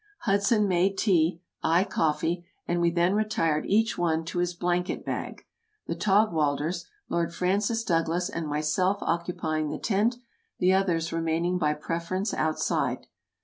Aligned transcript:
Hudson 0.21 0.67
made 0.67 0.97
tea, 0.97 1.41
I 1.61 1.83
coffee, 1.83 2.43
and 2.67 2.81
we 2.81 2.89
then 2.89 3.13
retired 3.13 3.67
each 3.67 3.99
one 3.99 4.25
to 4.25 4.39
his 4.39 4.55
blanket 4.55 5.05
bag; 5.05 5.45
the 5.85 5.93
Taugwalders, 5.95 6.85
Lord 7.07 7.31
Francis 7.35 7.83
Douglas 7.83 8.27
and 8.27 8.47
myself 8.47 8.97
occupying 9.03 9.69
the 9.69 9.77
tent, 9.77 10.15
the 10.57 10.73
others 10.73 11.13
remain 11.13 11.45
ing 11.45 11.59
by 11.59 11.75
preference 11.75 12.33
outside. 12.33 13.05